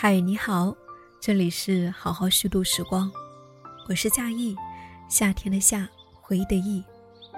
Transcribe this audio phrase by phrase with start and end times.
[0.00, 0.76] 嗨，你好，
[1.20, 3.10] 这里是好好虚度时光，
[3.88, 4.54] 我是夏意，
[5.08, 5.88] 夏天的夏，
[6.22, 6.84] 回忆的忆，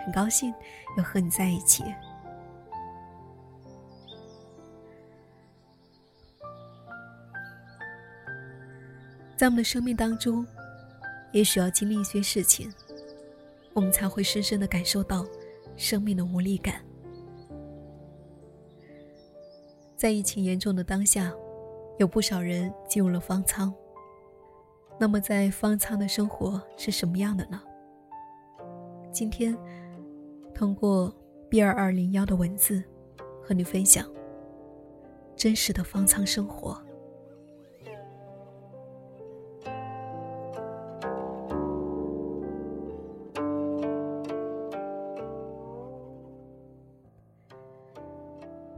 [0.04, 0.52] 很高兴
[0.94, 1.82] 又和你在一起。
[9.38, 10.46] 在我们的生命当中，
[11.32, 12.70] 也许要经历一些事情，
[13.72, 15.26] 我们才会深深的感受到
[15.78, 16.74] 生命的无力感。
[19.96, 21.32] 在疫情严重的当下。
[22.00, 23.70] 有不少人进入了方舱。
[24.98, 27.60] 那么，在方舱的生活是什么样的呢？
[29.12, 29.54] 今天，
[30.54, 31.14] 通过
[31.50, 32.82] B 二二零幺的文字，
[33.42, 34.06] 和你分享
[35.36, 36.82] 真实的方舱生活。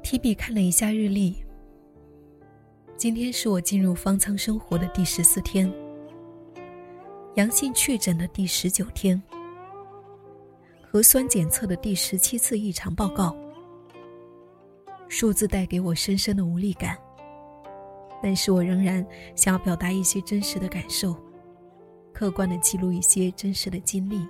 [0.03, 1.37] 提笔看了一下日历。
[3.03, 5.69] 今天是我进入方舱生活的第十四天，
[7.35, 9.21] 阳性确诊的第十九天，
[10.81, 13.37] 核酸检测的第十七次异常报告。
[15.09, 16.97] 数字带给我深深的无力感，
[18.23, 21.17] 但是我仍然想要表达一些真实的感受，
[22.13, 24.25] 客观的记录一些真实的经历，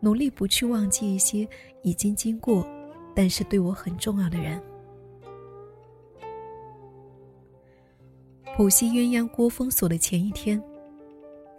[0.00, 1.46] 努力不去忘记一些
[1.82, 2.66] 已经经过，
[3.14, 4.58] 但是对我很重要的人。
[8.58, 10.60] 浦西鸳鸯锅封锁的前一天，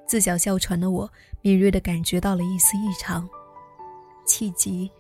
[0.06, 1.10] 自小哮喘的我
[1.42, 3.26] 敏锐地感觉到了一丝异常，
[4.26, 4.92] 气急，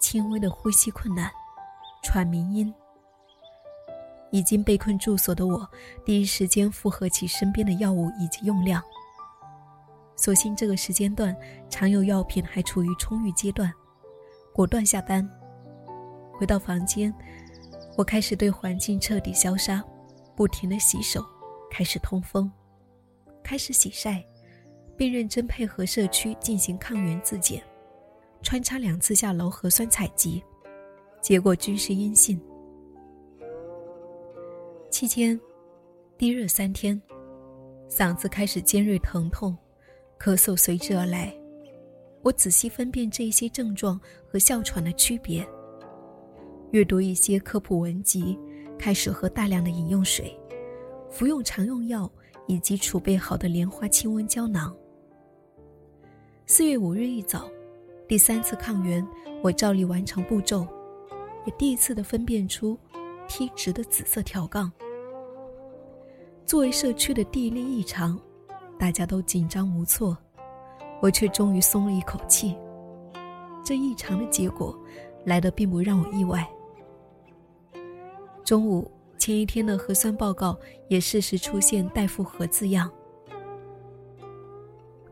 [0.00, 1.30] 轻微的呼吸困难，
[2.02, 2.74] 喘鸣音。
[4.32, 5.64] 已经被困住所的我，
[6.04, 8.82] 第一时间负荷起身边的药物以及用量。
[10.16, 11.36] 所幸这个时间段
[11.70, 13.72] 常有药品还处于充裕阶段，
[14.52, 15.24] 果断下单。
[16.32, 17.14] 回到房间，
[17.96, 19.80] 我开始对环境彻底消杀，
[20.34, 21.24] 不停地洗手。
[21.76, 22.48] 开始通风，
[23.42, 24.24] 开始洗晒，
[24.96, 27.60] 并认真配合社区进行抗原自检，
[28.44, 30.40] 穿插两次下楼核酸采集，
[31.20, 32.40] 结果均是阴性。
[34.88, 35.38] 期间，
[36.16, 37.02] 低热三天，
[37.88, 39.58] 嗓子开始尖锐疼痛，
[40.16, 41.34] 咳嗽随之而来。
[42.22, 45.44] 我仔细分辨这一些症状和哮喘的区别，
[46.70, 48.38] 阅读一些科普文集，
[48.78, 50.38] 开始喝大量的饮用水。
[51.14, 52.10] 服用常用药
[52.48, 54.74] 以及储备好的莲花清瘟胶囊。
[56.44, 57.48] 四月五日一早，
[58.08, 59.06] 第三次抗原，
[59.40, 60.66] 我照例完成步骤，
[61.46, 62.76] 也第一次的分辨出
[63.28, 64.72] T 值的紫色条杠。
[66.44, 68.18] 作为社区的第一例异常，
[68.76, 70.18] 大家都紧张无措，
[71.00, 72.56] 我却终于松了一口气。
[73.62, 74.76] 这异常的结果
[75.24, 76.44] 来的并不让我意外。
[78.44, 78.90] 中午。
[79.24, 80.54] 前一天的核酸报告
[80.88, 82.90] 也适时出现待复核字样。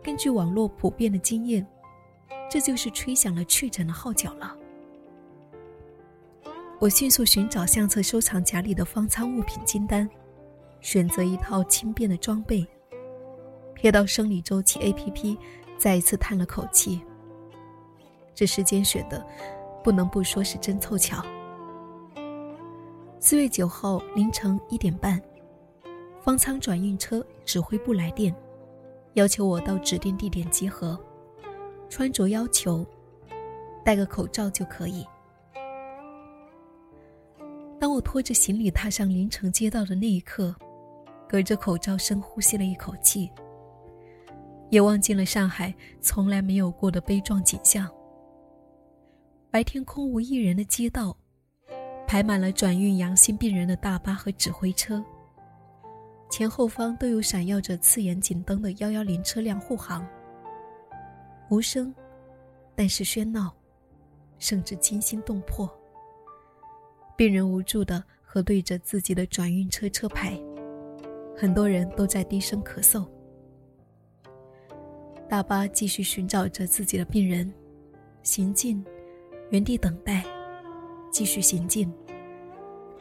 [0.02, 1.66] 根据网络普遍的经验，
[2.50, 4.54] 这就是吹响了确诊的号角了。
[6.78, 10.06] 我迅速寻找相册收藏夹里的方舱物品清单，
[10.82, 12.66] 选择一套轻便的装备。
[13.76, 15.38] 瞥到生理周期 APP，
[15.78, 17.00] 再一次叹了口气。
[18.34, 19.26] 这时间选的，
[19.82, 21.24] 不能不说是真凑巧。
[23.32, 25.18] 四月九号凌晨一点半，
[26.20, 28.30] 方舱转运车指挥部来电，
[29.14, 31.02] 要求我到指定地点集合。
[31.88, 32.86] 穿着要求，
[33.82, 35.02] 戴个口罩就可以。
[37.80, 40.54] 当我拖着行李踏上凌晨街道的那一刻，
[41.26, 43.30] 隔着口罩深呼吸了一口气，
[44.68, 47.90] 也望见了上海从来没有过的悲壮景象。
[49.50, 51.16] 白天空无一人的街道。
[52.12, 55.02] 排满了转运阳性病人的大巴和指挥车，
[56.28, 60.06] 前后方都有闪耀着刺眼警灯的幺幺零车辆护航。
[61.48, 61.90] 无声，
[62.74, 63.50] 但是喧闹，
[64.38, 65.66] 甚至惊心动魄。
[67.16, 70.38] 病人无助地核对着自己的转运车车牌，
[71.34, 73.08] 很多人都在低声咳嗽。
[75.30, 77.50] 大巴继续寻找着自己的病人，
[78.22, 78.84] 行进，
[79.48, 80.22] 原地等待，
[81.10, 81.90] 继续行进。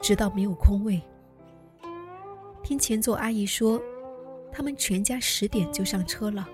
[0.01, 1.01] 直到没有空位。
[2.63, 3.81] 听前座阿姨说，
[4.51, 6.47] 他们全家十点就上车了，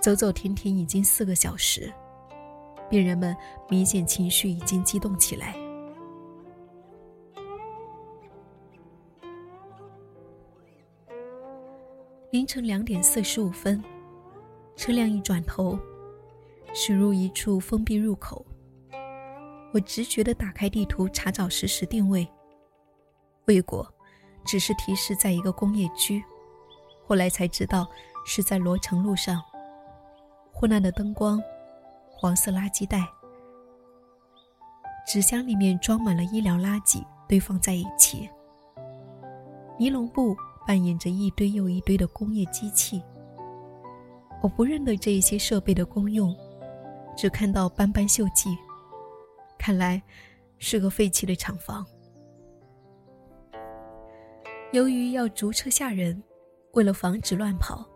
[0.00, 1.92] 走走停停已经四个小时，
[2.88, 3.36] 病人们
[3.68, 5.56] 明显情绪已经激动起来。
[12.30, 13.82] 凌晨两点四十五分，
[14.74, 15.78] 车辆一转头，
[16.72, 18.44] 驶入一处封闭入口。
[19.72, 22.26] 我直觉地打开地图查找实时定位。
[23.46, 23.86] 未果，
[24.44, 26.22] 只是提示在一个工业区，
[27.06, 27.86] 后来才知道
[28.24, 29.42] 是在罗城路上。
[30.52, 31.42] 昏暗的灯光，
[32.10, 33.06] 黄色垃圾袋，
[35.06, 38.28] 纸箱里面装满了医疗垃圾，堆放在一起。
[39.78, 40.36] 尼龙布
[40.66, 43.02] 扮演着一堆又一堆的工业机器。
[44.40, 46.36] 我不认得这一些设备的功用，
[47.16, 48.56] 只看到斑斑锈迹，
[49.58, 50.00] 看来
[50.58, 51.84] 是个废弃的厂房。
[54.72, 56.20] 由于要逐车下人，
[56.72, 57.86] 为了防止乱跑，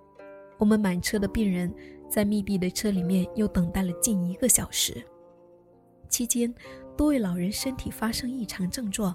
[0.59, 1.73] 我们满车的病人。
[2.09, 5.05] 在密闭的车里面又等待了近一个小时，
[6.09, 6.55] 期间
[6.97, 9.13] 多位老人身体发生异常症状，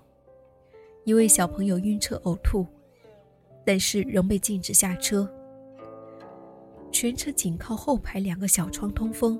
[1.05, 2.67] 一位小朋友晕车呕吐，
[3.65, 5.25] 但是仍被禁止下车。
[6.91, 9.39] 全车仅靠后排两个小窗通风，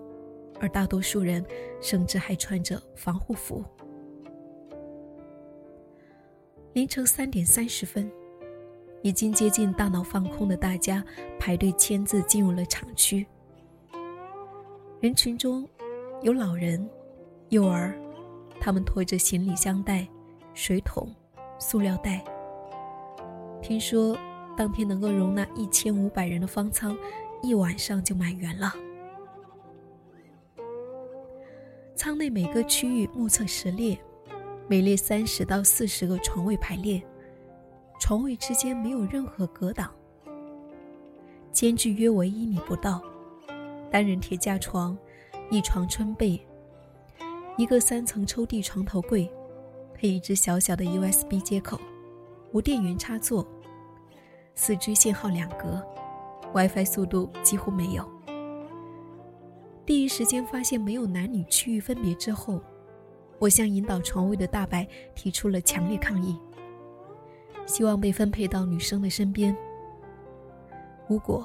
[0.61, 1.45] 而大多数人
[1.81, 3.65] 甚至还穿着防护服。
[6.73, 8.09] 凌晨三点三十分，
[9.01, 11.03] 已经接近大脑放空的大家
[11.37, 13.27] 排队签字进入了厂区。
[15.01, 15.67] 人群中
[16.21, 16.89] 有老人、
[17.49, 17.93] 幼儿，
[18.57, 20.07] 他们拖着行李箱袋、
[20.53, 21.13] 水桶、
[21.59, 22.23] 塑料袋。
[23.61, 24.17] 听说
[24.55, 26.97] 当天能够容纳一千五百人的方舱，
[27.43, 28.73] 一晚上就满员了。
[31.97, 33.99] 舱内每个区域目测十列，
[34.71, 37.03] 每列三十到四十个床位排列，
[37.99, 39.93] 床位之间没有任何隔挡，
[41.51, 43.03] 间距约为一米不到。
[43.91, 44.97] 单人铁架床，
[45.49, 46.39] 一床春被，
[47.57, 49.29] 一个三层抽屉床头柜，
[49.93, 51.77] 配一只小小的 USB 接口，
[52.53, 53.45] 无电源插座，
[54.55, 55.85] 四 G 信号两格
[56.53, 58.09] ，WiFi 速度几乎没有。
[59.85, 62.61] 第一时间发现没有男女区域分别之后，
[63.41, 66.39] 我向引导床位的大白提出了强烈抗议，
[67.65, 69.57] 希望被分配到女生的身边。
[71.09, 71.43] 无果，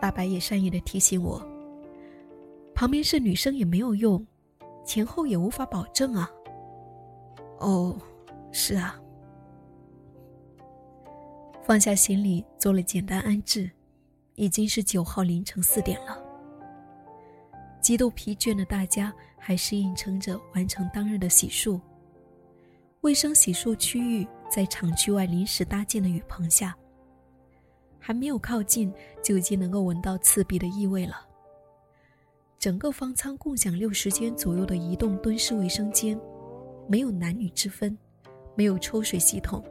[0.00, 1.40] 大白也善意的提醒我。
[2.74, 4.26] 旁边是女生也没有用，
[4.84, 6.28] 前后也无法保证啊。
[7.60, 7.96] 哦，
[8.50, 9.00] 是啊。
[11.62, 13.70] 放下行李，做了简单安置，
[14.34, 16.29] 已经是九号凌晨四点了。
[17.90, 21.80] 极度疲倦的大家还是硬撑着完成当日的洗漱。
[23.00, 26.72] 卫生洗漱区域在厂区外临时搭建的雨棚下，
[27.98, 28.94] 还没有靠近，
[29.24, 31.16] 就已经能够闻到刺鼻的异味了。
[32.60, 36.16] 整个方舱共享六十间左右的移动蹲式卫生间，
[36.86, 37.98] 没有男女之分，
[38.54, 39.64] 没有抽水系统，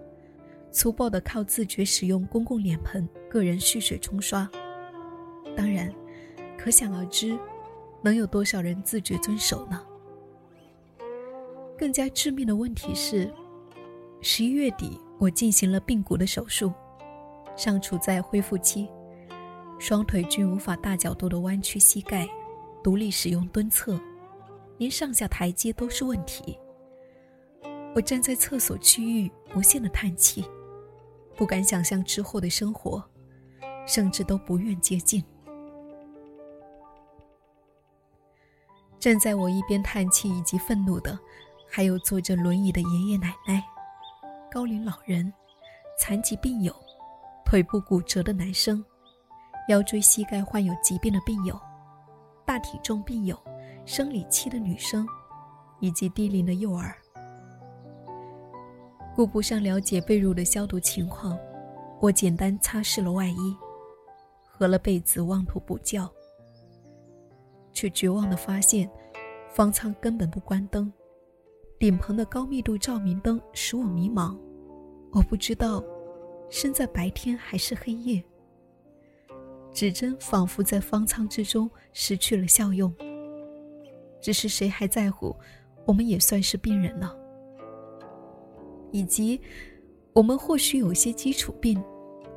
[0.74, 4.45] 粗暴的靠自觉使用公共脸盆、个人蓄水冲刷。
[5.56, 5.89] 当然，
[6.57, 7.39] 可想而知，
[8.01, 9.81] 能有多少人自觉遵守呢？
[11.78, 13.34] 更加致命的问题是，
[14.22, 16.74] 十一月底我进行了髌骨的手术，
[17.56, 18.90] 尚处在恢复期，
[19.80, 22.28] 双腿均无法大角度的弯曲膝盖。
[22.81, 24.00] 独立使用蹲厕，
[24.78, 26.57] 连上下台阶都是问题。
[27.94, 30.46] 我站在厕所区域，无限的叹气，
[31.36, 33.04] 不敢想象之后的生活，
[33.86, 35.22] 甚至都不愿接近。
[39.00, 41.18] 站在我一边叹气以及愤怒的，
[41.69, 43.63] 还有坐着轮椅的爷爷奶奶、
[44.51, 45.31] 高龄老人、
[45.98, 46.75] 残疾病友、
[47.46, 48.84] 腿部骨折的男生、
[49.70, 51.60] 腰椎膝盖患有疾病的病友。
[52.46, 53.39] 大体重病友、
[53.86, 55.08] 生理期的女生，
[55.79, 56.98] 以及低龄的幼儿，
[59.15, 61.38] 顾不上了解被褥的消毒情况，
[62.01, 63.56] 我简单擦拭了外衣，
[64.48, 66.12] 合了被子，妄图补觉，
[67.79, 68.91] 却绝望的发现，
[69.48, 70.91] 方舱根本不关灯，
[71.79, 74.38] 顶棚的高密度照明灯使我迷茫，
[75.13, 75.81] 我不知道，
[76.50, 78.21] 身在白天还是黑夜。
[79.71, 82.93] 指针仿佛在方舱之中失去了效用。
[84.19, 85.33] 只是谁还在乎？
[85.86, 87.09] 我们也算是病人呢。
[88.91, 89.39] 以及，
[90.12, 91.81] 我们或许有些基础病，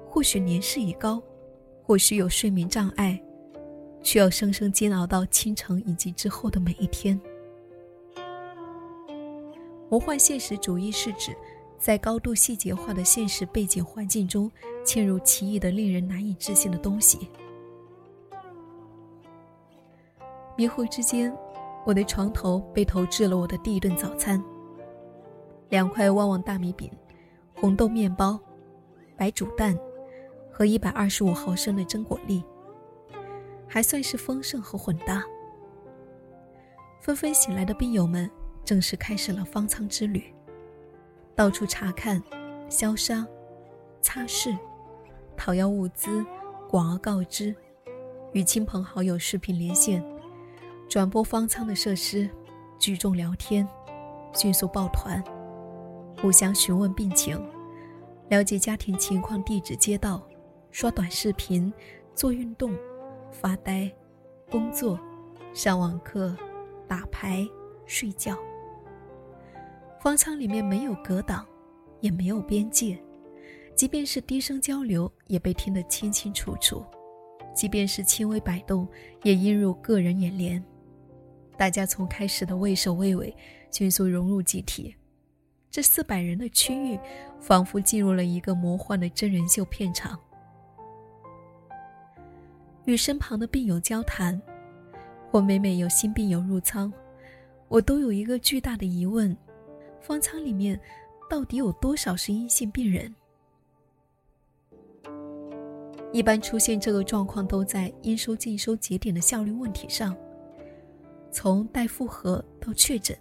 [0.07, 1.21] 或许年事已高，
[1.83, 3.21] 或许有睡眠障碍，
[4.03, 7.21] 需要生生煎熬到清晨以及之后的每一天。
[9.89, 11.37] 魔幻现实主义是指，
[11.79, 14.51] 在高度细节化的现实背景环境中。
[14.85, 17.29] 嵌入奇异的、令人难以置信的东西。
[20.57, 21.33] 迷糊之间，
[21.87, 24.43] 我的床头被投掷了我的第一顿早餐：
[25.69, 26.91] 两块旺旺大米饼、
[27.55, 28.37] 红豆面包、
[29.17, 29.79] 白煮蛋
[30.51, 32.43] 和一百二十五毫升的榛果粒，
[33.73, 35.25] 还算是丰盛和混搭。
[37.01, 38.31] 纷纷醒来的病友们
[38.67, 40.23] 正式开始了方舱之旅，
[41.35, 42.23] 到处查看、
[42.69, 43.27] 消杀。
[44.03, 44.59] 擦拭、
[45.37, 46.27] 讨要物资、
[46.69, 47.55] 广而告之、
[48.33, 50.05] 与亲朋好友视频连线、
[50.89, 52.29] 转播方舱的设施、
[52.81, 53.67] 聚众聊天、
[54.35, 55.23] 迅速抱团、
[56.21, 57.41] 互相询问病情、
[58.29, 60.21] 了解家庭情况、地址、街道、
[60.73, 61.73] 刷短视频、
[62.13, 62.77] 做运动、
[63.33, 63.91] 发呆、
[64.51, 65.01] 工作、
[65.53, 66.37] 上网课、
[66.87, 67.45] 打牌、
[67.87, 68.39] 睡觉。
[70.01, 71.45] 方舱里面没有隔挡，
[72.01, 72.97] 也没有边界，
[73.75, 76.85] 即便是低声交流，也被听得清清楚楚；
[77.55, 78.87] 即便是轻微摆动，
[79.23, 80.63] 也映入个人眼帘。
[81.57, 83.35] 大家从开始的畏首畏尾，
[83.71, 84.95] 迅速融入集体。
[85.71, 86.99] 这四百人的区域，
[87.41, 90.19] 仿佛进入了一个魔幻的真人秀片场。
[92.85, 94.41] 与身旁的病友交谈，
[95.31, 96.93] 或每每有新病友入仓，
[97.69, 99.37] 我都有一个巨大的疑问。
[100.01, 100.79] 方舱里面
[101.31, 103.15] 到底有多少是阴性病人？
[106.13, 110.15] 一般出现这个状况都在应收尽收节点的效率问题上。
[111.31, 113.17] 从待复核到确诊，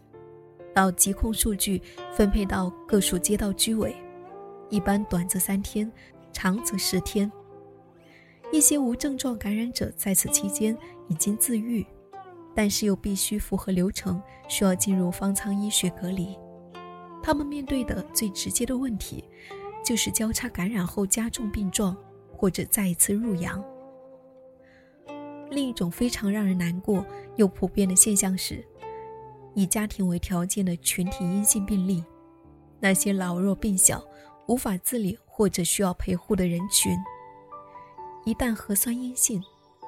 [0.74, 3.96] 到疾控数据分配到各属街道居委，
[4.70, 5.90] 一般短则三天，
[6.34, 7.32] 长则十天。
[8.52, 10.78] 一些无症状感染者在此期间
[11.08, 11.86] 已经自愈，
[12.54, 16.38] 但是又必须符合流程，需要进入方舱医学隔离。
[17.24, 19.24] 他们面对的最直接的问题，
[19.86, 21.96] 就是交叉感染后加重病状，
[22.36, 23.64] 或者再一次入阳。
[25.50, 27.06] 另一种非常让人难过
[27.36, 28.66] 又普遍的现象是，
[29.54, 32.04] 以家庭为条件的群体阴性病例，
[32.80, 34.04] 那些老弱病小、
[34.48, 36.98] 无法自理或者需要陪护的人群，
[38.26, 39.44] 一旦核酸阴性，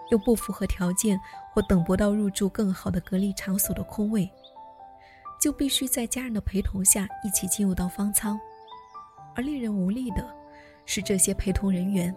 [0.09, 1.19] 又不符合条件
[1.53, 4.29] 或等不到入住更好的隔离场所的空位。
[5.39, 8.39] 就必须在家人的陪同下一起进入到方舱，
[9.35, 10.25] 而令人无力的
[10.85, 12.15] 是，这些陪同人员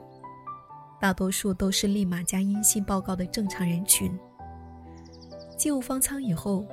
[1.01, 4.17] 大多数都是立马加阴性报告的正常人群。
[5.59, 6.65] 进入方舱以后，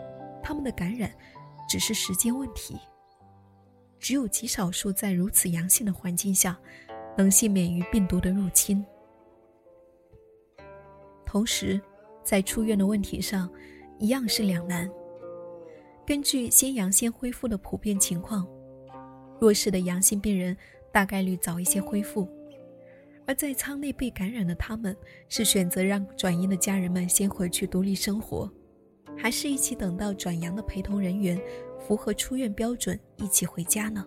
[0.44, 1.12] 他们的感染
[1.68, 2.78] 只是时间问题。
[4.00, 6.56] 只有极少数在如此阳性的环境下，
[7.18, 8.86] 能幸免于病毒的入侵。
[11.34, 11.82] 同时，
[12.24, 13.50] 在出院的问题上，
[13.98, 14.88] 一样是两难。
[16.06, 18.48] 根据先阳先恢复的普遍情况，
[19.40, 20.56] 弱势的阳性病人
[20.92, 22.30] 大概率早一些恢复，
[23.26, 24.96] 而在舱内被感染的他们，
[25.28, 28.48] 是选择让转阴的家人们先回去独立生活，
[29.18, 31.42] 还是一起等到转阳的陪同人员
[31.80, 34.06] 符合出院标准一起回家呢？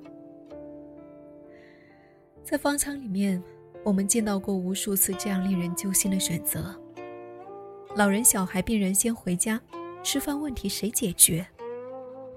[2.45, 3.42] 在方舱里面，
[3.83, 6.80] 我们见到过无数次这样令人揪心的选择：
[7.96, 9.58] 老人、小孩、病人先回家，
[10.02, 11.46] 吃饭问题谁解决？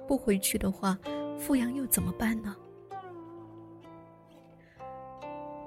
[0.07, 0.97] 不回去的话，
[1.37, 2.55] 复阳又怎么办呢？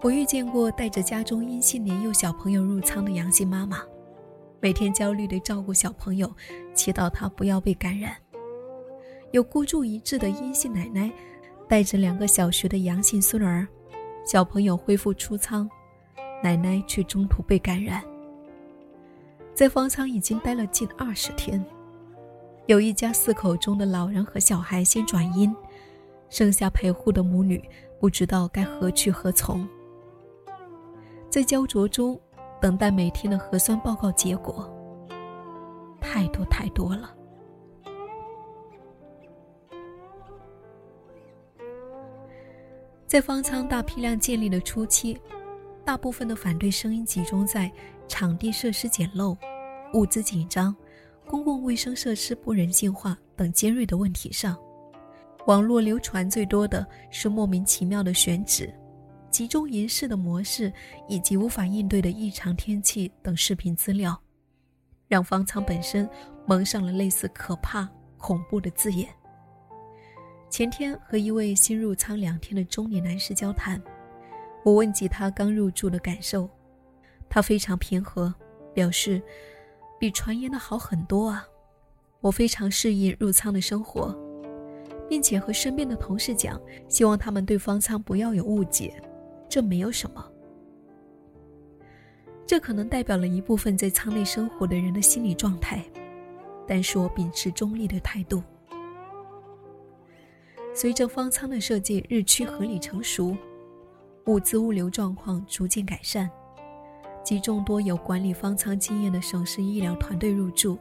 [0.00, 3.82] 我遇见过带着家中阴性年幼小朋友入仓的阳性妈妈，
[4.60, 6.34] 每天焦虑地照顾小朋友，
[6.74, 8.12] 祈祷他不要被感染；
[9.30, 11.12] 有孤注一掷的阴性奶奶，
[11.68, 13.68] 带着两个小学的阳性孙儿，
[14.24, 15.68] 小朋友恢复出仓，
[16.42, 18.02] 奶奶却中途被感染，
[19.62, 21.64] 在方舱已经待了近二十天。
[22.66, 25.54] 有一家四口中的老人和小孩先转阴，
[26.28, 27.62] 剩下陪护的母女
[28.00, 29.64] 不知道该何去何从，
[31.30, 32.20] 在焦灼中
[32.60, 34.68] 等待每天的核酸报告结果。
[36.00, 37.14] 太多太多了。
[43.06, 45.16] 在方舱大批量建立的初期，
[45.84, 47.70] 大部分的反对声音集中在
[48.08, 49.36] 场地设施简陋、
[49.94, 50.74] 物资紧张。
[51.24, 54.58] 公共卫生设施不人性化等尖锐的问题上，
[55.46, 58.70] 网络流传最多的是莫名其妙的选址、
[59.30, 60.70] 集中营式的模式
[61.08, 64.20] 以及无法应对的异常天气等视频资料，
[65.06, 66.06] 让方舱本身
[66.44, 69.08] 蒙上了类似可怕、恐怖的字眼。
[70.50, 73.80] 前天和一位新入仓两天的中年男士交谈，
[74.64, 76.50] 我问及他刚入住的感受，
[77.30, 78.34] 他非常平和，
[78.74, 79.22] 表示。
[80.02, 81.46] 比传言的好很多啊！
[82.20, 84.12] 我非常适应入仓的生活，
[85.08, 89.00] 并且和身边的同事讲，希望他们对方舱不要有误解，
[89.48, 90.28] 这没有什么。
[92.44, 95.84] 这可能代表了一部分在舱内生活的人的心理状态，
[96.66, 98.42] 但是我秉持中立的态度。
[100.74, 103.36] 随着方舱的设计日趋合理成熟，
[104.26, 106.28] 物资物流状况逐渐改善。
[107.24, 110.78] 及众多有管理方舱经验的省市医疗团队入驻，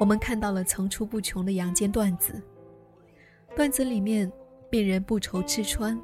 [0.00, 2.40] 我们看到了层出不穷的阳间段子。
[3.54, 4.30] 段子里面，
[4.70, 5.98] 病人不愁吃穿，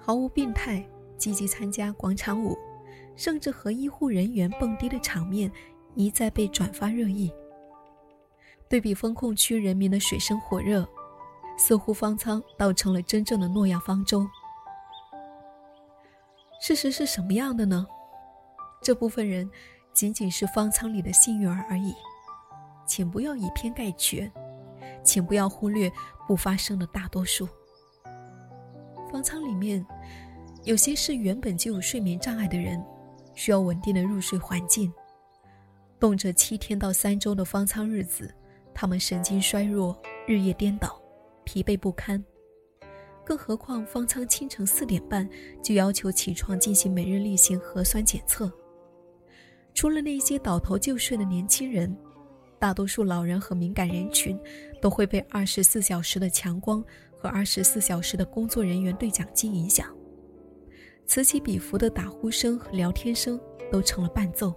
[0.00, 0.84] 毫无病态，
[1.16, 2.56] 积极参加广场舞，
[3.16, 5.50] 甚至和医护人员蹦迪的场面
[5.94, 7.32] 一再被转发热议。
[8.68, 10.88] 对比风控区人民的水深火热，
[11.56, 14.26] 似乎方舱倒成了真正的诺亚方舟。
[16.60, 17.86] 事实是什么样的呢？
[18.84, 19.50] 这部分人
[19.94, 21.94] 仅仅是方舱里的幸运儿而已，
[22.86, 24.30] 请不要以偏概全，
[25.02, 25.90] 请不要忽略
[26.28, 27.48] 不发生的大多数。
[29.10, 29.82] 方舱里面，
[30.64, 32.84] 有些是原本就有睡眠障碍的人，
[33.34, 34.92] 需要稳定的入睡环境，
[35.98, 38.32] 动辄七天到三周的方舱日子。
[38.74, 41.00] 他们神经衰弱，日夜颠倒，
[41.44, 42.22] 疲惫不堪。
[43.24, 45.26] 更何况方舱清晨四点半
[45.62, 48.52] 就要求起床进行每日例行核酸检测。
[49.74, 51.94] 除了那些倒头就睡的年轻人，
[52.58, 54.38] 大多数老人和敏感人群
[54.80, 56.82] 都会被二十四小时的强光
[57.18, 59.94] 和二十四小时的工作人员对讲机影响，
[61.06, 63.38] 此起彼伏的打呼声和聊天声
[63.70, 64.54] 都成了伴奏。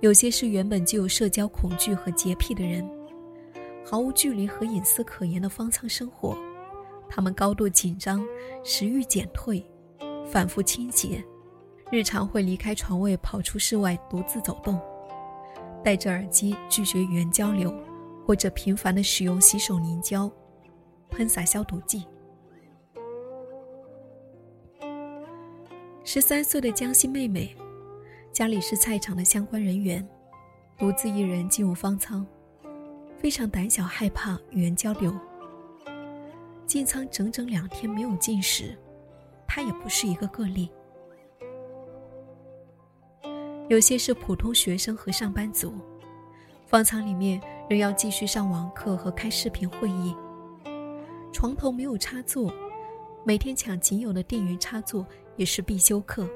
[0.00, 2.84] 有些是原本就有社交恐惧和洁癖的人，
[3.84, 6.36] 毫无距离和隐私可言的方舱生活，
[7.08, 8.20] 他们高度紧张，
[8.64, 9.64] 食欲减退，
[10.32, 11.22] 反复清洁，
[11.90, 14.80] 日常会离开床位跑出室外独自走动，
[15.84, 17.70] 戴着耳机拒绝语言交流，
[18.26, 20.32] 或者频繁的使用洗手凝胶，
[21.10, 22.06] 喷洒消毒剂。
[26.02, 27.54] 十三岁的江西妹妹。
[28.32, 30.08] 家里是菜场的相关人员，
[30.78, 32.26] 独自一人进入方舱，
[33.18, 35.14] 非常胆小害怕语言交流。
[36.64, 38.74] 进舱整整两天没有进食，
[39.54, 40.70] 他也不是一个个例。
[43.68, 45.74] 有些是普通学生和上班族，
[46.66, 50.16] 方舱里面仍要继续上网课和开视频会议，
[51.34, 52.50] 床头没有插座，
[53.26, 55.06] 每天抢仅有的电源插座
[55.36, 56.26] 也是必修课。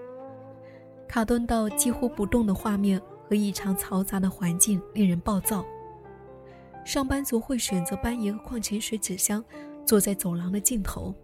[1.09, 5.65] 卡顿到几乎不动的画面和异常嘈杂的环境令人暴躁。
[6.85, 9.43] 上班族会选择搬一个矿泉水纸箱，
[9.87, 11.15] 坐在走廊的尽头，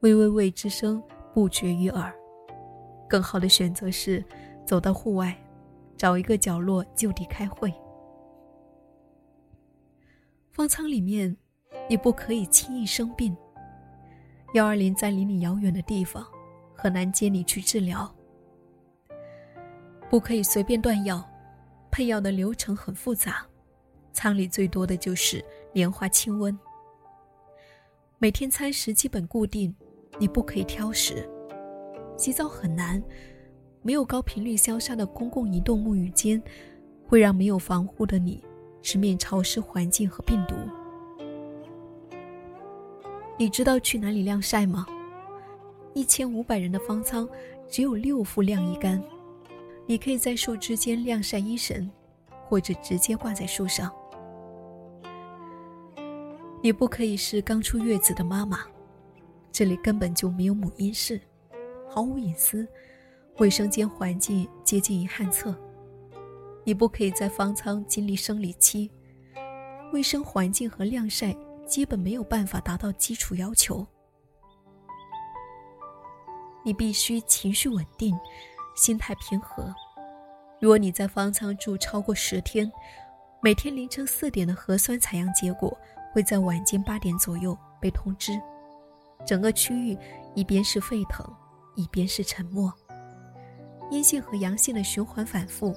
[0.00, 2.14] 喂喂喂之声不绝于耳。
[3.08, 4.24] 更好的选择是
[4.66, 5.36] 走到户外，
[5.96, 7.72] 找一个角落就地开会。
[10.50, 11.36] 方舱里面，
[11.88, 13.36] 你不可以轻易生病。
[14.54, 16.26] 幺二零在离你遥远的地方，
[16.74, 18.12] 很难接你去治疗。
[20.08, 21.22] 不可以随便断药，
[21.90, 23.46] 配药的流程很复杂，
[24.12, 26.56] 舱里最多的就是莲花清瘟。
[28.18, 29.74] 每天餐食基本固定，
[30.18, 31.28] 你不可以挑食。
[32.16, 33.02] 洗澡很难，
[33.82, 36.42] 没有高频率消杀的公共移动沐浴间，
[37.06, 38.42] 会让没有防护的你
[38.80, 40.54] 直面潮湿环境和病毒。
[43.38, 44.86] 你知道去哪里晾晒吗？
[45.92, 47.28] 一千五百人的方舱，
[47.68, 49.02] 只有六副晾衣杆。
[49.86, 51.90] 你可以在树枝间晾晒衣绳，
[52.48, 53.92] 或者直接挂在树上。
[56.62, 58.60] 你不可以是刚出月子的妈妈，
[59.56, 61.18] 这里根本就没有母婴室，
[61.88, 62.68] 毫无隐私，
[63.38, 65.56] 卫生间环境接近于旱厕。
[66.62, 68.90] 你不可以在方舱经历生理期，
[69.94, 73.86] 卫生环境和晾晒基本没有办法达到基础要求。
[76.62, 78.14] 你必须情绪稳定。
[78.74, 79.74] 心态平和。
[80.60, 82.70] 如果你在方舱住超过十天，
[83.40, 85.74] 每天凌晨四点的核酸采样结果
[86.12, 88.38] 会在晚间八点左右被通知。
[89.24, 89.96] 整个区域
[90.34, 91.24] 一边是沸腾，
[91.74, 92.72] 一边是沉默。
[93.90, 95.74] 阴性和阳性的循环反复，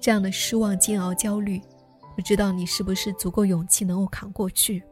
[0.00, 1.60] 这样的失望、煎熬、焦虑，
[2.16, 4.82] 不知道你是不是足够勇气能够扛过去？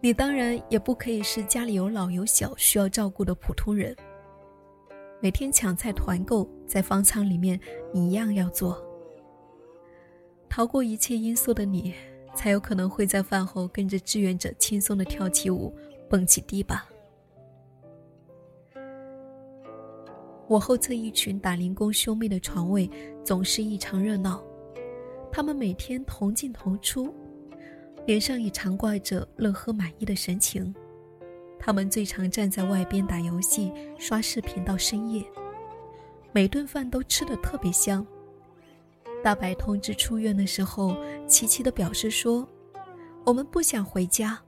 [0.00, 3.96] 你当然也不可以是家里有老有小需要照顾的普通人。
[5.20, 7.58] 每天抢菜团购，在方舱里面，
[7.92, 8.80] 你一样要做。
[10.48, 11.92] 逃过一切因素的你，
[12.38, 15.74] 才有可能会在饭后跟着志愿者轻松的跳起舞，
[16.08, 16.88] 蹦起迪吧。
[20.46, 22.88] 我后侧一群打零工兄妹的床位
[23.24, 24.40] 总是异常热闹，
[25.32, 27.12] 他们每天同进同出，
[28.06, 30.72] 脸上也常挂着乐呵满意的神情。
[31.58, 35.24] 他们最常站在外边打游戏、刷视频到深夜，
[36.30, 38.06] 每顿饭都吃得特别香。
[39.22, 42.48] 大白通知出院的时候，齐齐的表示说
[43.26, 44.38] ：“我们不想回家。”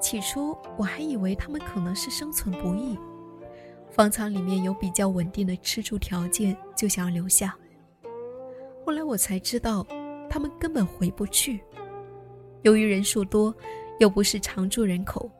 [0.00, 2.98] 起初我还以为他们可能是生存不易，
[3.90, 7.56] 方舱里面有比较稳定的吃住条件，就想要留下。
[8.84, 9.86] 后来我才知道，
[10.28, 11.60] 他们根本回不去。
[12.62, 13.54] 由于人数多，
[13.98, 15.30] 又不是常住人口，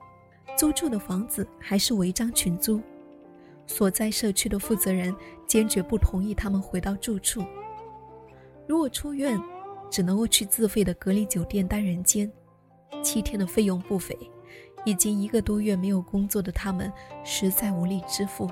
[0.56, 2.80] 租住的房子还是违章群租。
[3.66, 5.14] 所在社区的负责人
[5.46, 7.44] 坚决不同意他们回到住处。
[8.68, 9.40] 如果出院，
[9.90, 12.30] 只能够去自费的隔离酒店单人间，
[13.02, 14.14] 七天的费用不菲。
[14.84, 16.92] 已经一个多月没有工作的他们，
[17.24, 18.48] 实在无力支付。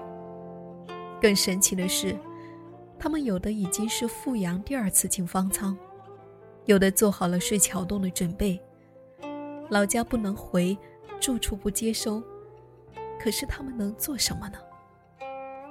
[1.21, 2.19] 更神奇的是，
[2.99, 5.77] 他们有的已经是富阳第二次进方舱，
[6.65, 8.59] 有的做好了睡桥洞的准备。
[9.69, 10.77] 老家不能回，
[11.21, 12.23] 住处不接收，
[13.21, 14.59] 可是他们能做什么呢？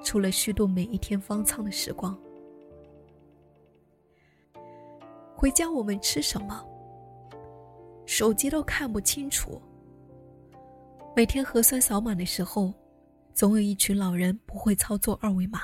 [0.04, 2.16] 除了虚度每一天方舱的时光。
[5.38, 6.66] 回家我们吃什么？
[8.06, 9.62] 手机都看不清楚。
[11.14, 12.74] 每天核酸扫码的时候，
[13.34, 15.60] 总有一群老人不会操作二维码，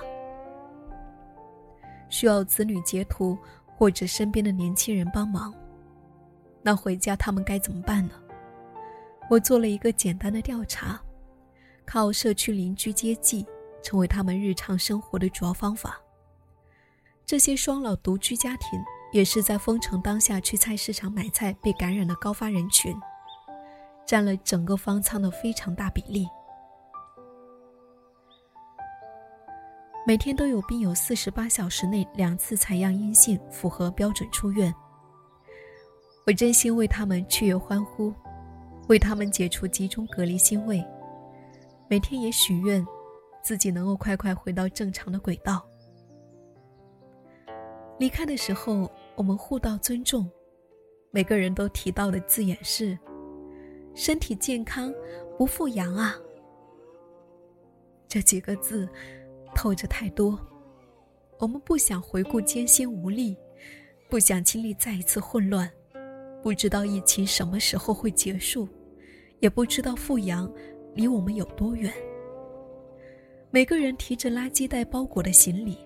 [2.09, 5.53] 需要子女截图或者身边的年轻人帮忙。
[6.61, 8.13] 那回家他们该怎么办呢？
[9.29, 11.01] 我做了一个简单的调查，
[11.85, 13.45] 靠社区邻居接济
[13.81, 15.97] 成为他们日常生活的主要方法。
[17.25, 18.77] 这些双老独居家庭
[19.11, 22.95] 也是在封城当下去菜市场买菜被感染的高发人群。
[24.03, 26.27] 占了整个方舱的非常大比例。
[30.05, 34.73] 每天都有病友四十八小时内两次采样阴性，符合标准出院。
[36.25, 38.13] 我真心为他们雀跃欢呼，
[38.89, 40.83] 为他们解除集中隔离欣慰。
[41.87, 42.85] 每天也许愿，
[43.41, 45.65] 自己能够快快回到正常的轨道。
[47.97, 50.29] 离开的时候，我们互道尊重，
[51.11, 52.97] 每个人都提到的字眼是。
[53.93, 54.93] 身体健康，
[55.37, 56.15] 不富阳啊！
[58.07, 58.87] 这几个字
[59.53, 60.39] 透着太多。
[61.37, 63.35] 我们不想回顾艰辛无力，
[64.09, 65.69] 不想经历再一次混乱，
[66.41, 68.67] 不知道疫情什么时候会结束，
[69.39, 70.49] 也不知道复阳
[70.95, 71.91] 离我们有多远。
[73.49, 75.77] 每个人提着垃圾袋包裹的行李，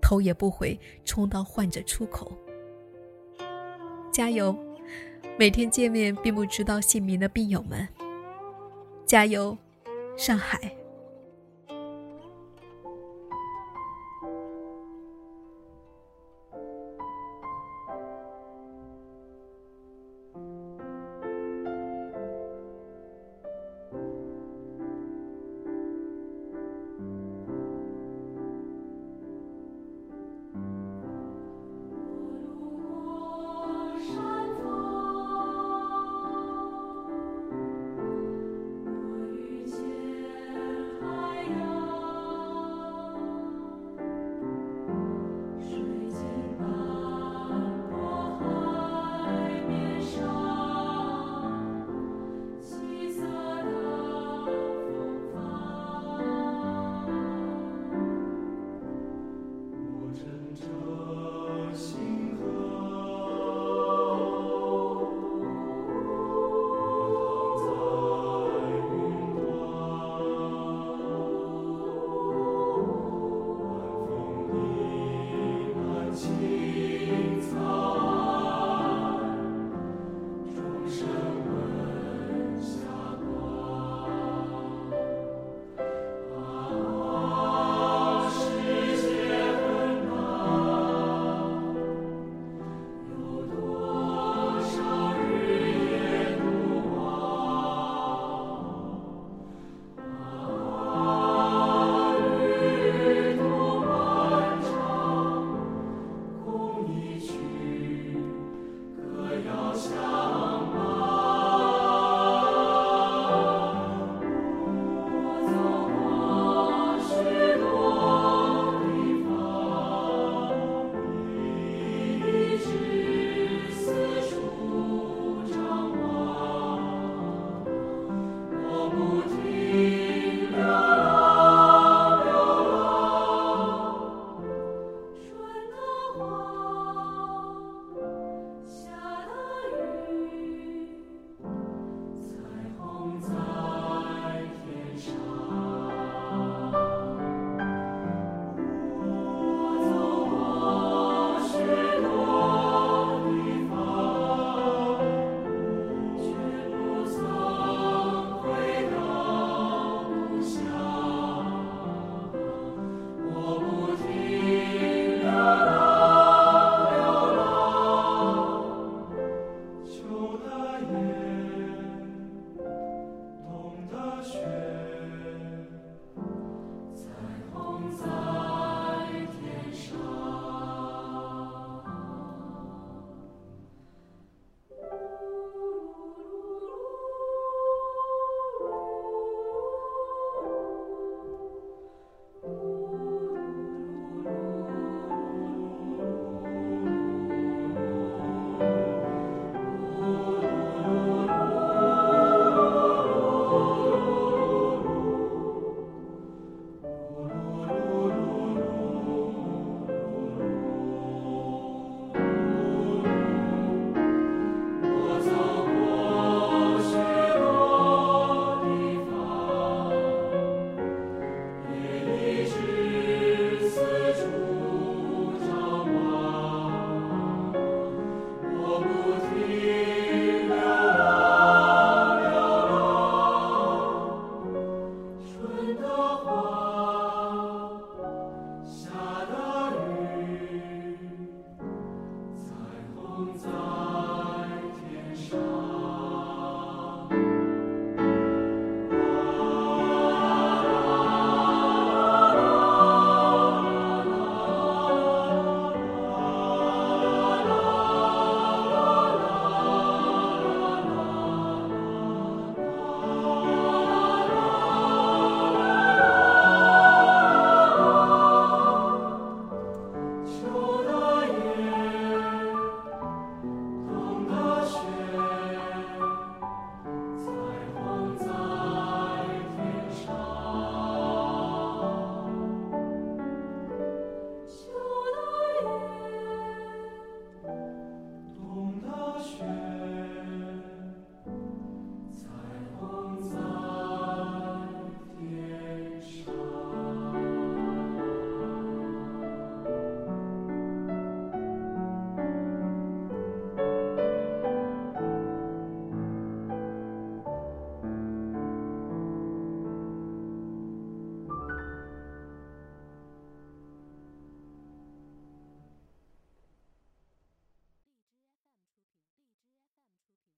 [0.00, 2.32] 头也不回冲到患者出口。
[4.12, 4.54] 加油！
[5.38, 7.88] 每天见面并不知道姓名的病友们，
[9.06, 9.56] 加油，
[10.16, 10.60] 上海！